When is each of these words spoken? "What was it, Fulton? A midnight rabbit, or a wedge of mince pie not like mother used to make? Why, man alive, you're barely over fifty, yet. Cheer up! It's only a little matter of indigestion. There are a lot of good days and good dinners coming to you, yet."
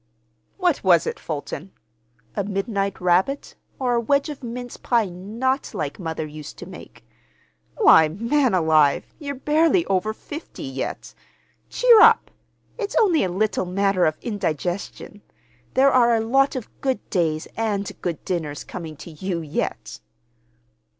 "What 0.57 0.83
was 0.83 1.05
it, 1.05 1.19
Fulton? 1.19 1.73
A 2.35 2.43
midnight 2.43 2.99
rabbit, 2.99 3.53
or 3.77 3.93
a 3.93 3.99
wedge 3.99 4.29
of 4.29 4.41
mince 4.41 4.75
pie 4.75 5.05
not 5.05 5.75
like 5.75 5.99
mother 5.99 6.25
used 6.25 6.57
to 6.57 6.65
make? 6.65 7.05
Why, 7.77 8.07
man 8.07 8.55
alive, 8.55 9.05
you're 9.19 9.35
barely 9.35 9.85
over 9.85 10.11
fifty, 10.11 10.63
yet. 10.63 11.13
Cheer 11.69 12.01
up! 12.01 12.31
It's 12.79 12.95
only 12.99 13.23
a 13.23 13.29
little 13.29 13.65
matter 13.67 14.07
of 14.07 14.17
indigestion. 14.23 15.21
There 15.75 15.91
are 15.91 16.15
a 16.15 16.19
lot 16.19 16.55
of 16.55 16.67
good 16.81 17.07
days 17.11 17.47
and 17.55 17.91
good 18.01 18.25
dinners 18.25 18.63
coming 18.63 18.95
to 18.97 19.11
you, 19.11 19.41
yet." 19.41 19.99